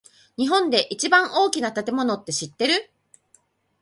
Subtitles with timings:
[0.35, 2.89] 日本で一番大きな建物って知ってる？